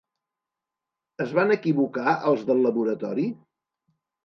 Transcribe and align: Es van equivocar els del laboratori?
Es 1.25 1.35
van 1.41 1.57
equivocar 1.57 2.15
els 2.33 2.47
del 2.51 2.65
laboratori? 2.69 3.29